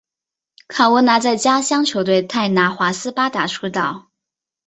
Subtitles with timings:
[0.67, 4.09] 卡文拿在家乡球队泰拿华斯巴达出道。